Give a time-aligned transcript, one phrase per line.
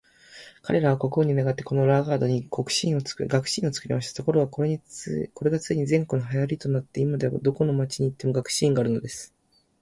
[0.63, 3.45] 彼等は国王に願って、このラガードに学士院を作りま
[4.01, 4.17] した。
[4.17, 4.79] ところが、これが
[5.59, 9.35] ついに全国の流行となって、今では、どこの町に行っても学士院があるのです。